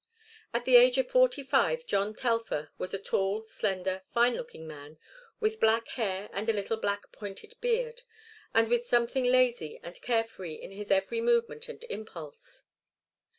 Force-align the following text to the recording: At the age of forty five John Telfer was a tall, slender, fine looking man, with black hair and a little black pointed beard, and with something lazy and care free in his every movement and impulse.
At 0.51 0.65
the 0.65 0.77
age 0.77 0.97
of 0.97 1.11
forty 1.11 1.43
five 1.43 1.85
John 1.85 2.15
Telfer 2.15 2.71
was 2.79 2.91
a 2.91 2.97
tall, 2.97 3.43
slender, 3.43 4.01
fine 4.11 4.33
looking 4.33 4.65
man, 4.65 4.97
with 5.39 5.59
black 5.59 5.89
hair 5.89 6.27
and 6.33 6.49
a 6.49 6.53
little 6.53 6.77
black 6.77 7.11
pointed 7.11 7.53
beard, 7.61 8.01
and 8.51 8.67
with 8.67 8.83
something 8.83 9.25
lazy 9.25 9.79
and 9.83 10.01
care 10.01 10.23
free 10.23 10.55
in 10.55 10.71
his 10.71 10.89
every 10.89 11.21
movement 11.21 11.69
and 11.69 11.83
impulse. 11.87 12.63